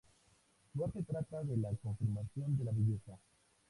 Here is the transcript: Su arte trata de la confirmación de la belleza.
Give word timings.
Su 0.73 0.83
arte 0.83 1.03
trata 1.03 1.43
de 1.43 1.57
la 1.57 1.69
confirmación 1.83 2.57
de 2.57 2.63
la 2.65 2.71
belleza. 2.71 3.19